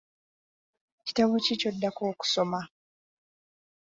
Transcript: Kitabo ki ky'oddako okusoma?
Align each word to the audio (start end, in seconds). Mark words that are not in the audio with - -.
Kitabo 1.05 1.33
ki 1.45 1.53
ky'oddako 1.59 2.01
okusoma? 2.11 2.61